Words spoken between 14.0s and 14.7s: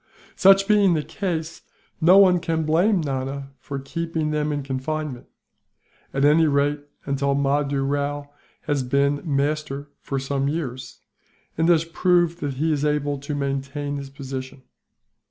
position.